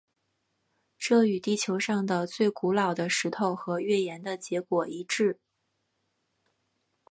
[0.97, 5.37] 这与地球上的最古老的石头和月岩的结果一致。